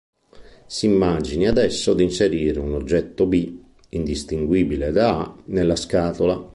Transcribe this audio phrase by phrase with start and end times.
[0.65, 3.53] Si immagini adesso di inserire un oggetto B,
[3.89, 6.49] indistinguibile da A nella scatola.